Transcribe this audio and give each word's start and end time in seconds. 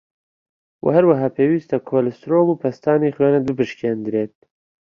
وه 0.83 0.91
هەروەها 0.97 1.27
پێویسته 1.37 1.75
کۆلسترۆڵ 1.89 2.47
و 2.49 2.59
پەستانی 2.61 3.13
خوێنت 3.15 3.43
بپشکێندرێت 3.47 4.35